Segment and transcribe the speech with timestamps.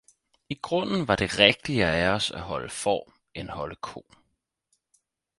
[0.49, 4.05] I grunden var det rigtigere af os at holde får, end holde ko.